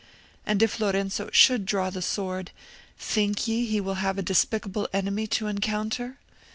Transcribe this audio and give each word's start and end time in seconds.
and 0.47 0.63
if 0.63 0.79
Lorenzo 0.79 1.29
should 1.31 1.63
draw 1.63 1.91
the 1.91 2.01
sword, 2.01 2.49
think 2.97 3.47
ye 3.47 3.67
he 3.67 3.79
will 3.79 4.01
have 4.01 4.17
a 4.17 4.23
despicable 4.23 4.89
enemy 4.91 5.27
to 5.27 5.45
encounter? 5.45 6.17